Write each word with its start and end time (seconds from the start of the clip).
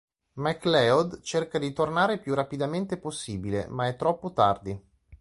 MacLeod 0.39 1.21
cerca 1.21 1.59
di 1.59 1.73
tornare 1.73 2.17
più 2.17 2.33
rapidamente 2.33 2.97
possibile, 2.97 3.67
ma 3.67 3.85
è 3.85 3.95
troppo 3.95 4.33
tardi. 4.33 4.75